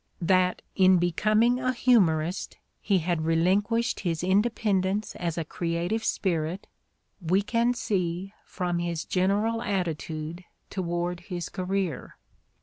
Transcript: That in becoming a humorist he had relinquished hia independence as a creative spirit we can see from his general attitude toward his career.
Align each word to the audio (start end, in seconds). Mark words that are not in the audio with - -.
That 0.23 0.63
in 0.75 0.97
becoming 0.97 1.59
a 1.59 1.71
humorist 1.73 2.57
he 2.81 2.97
had 2.97 3.21
relinquished 3.21 3.99
hia 3.99 4.15
independence 4.23 5.15
as 5.17 5.37
a 5.37 5.45
creative 5.45 6.03
spirit 6.03 6.65
we 7.21 7.43
can 7.43 7.75
see 7.75 8.33
from 8.43 8.79
his 8.79 9.05
general 9.05 9.61
attitude 9.61 10.43
toward 10.71 11.19
his 11.19 11.49
career. 11.49 12.17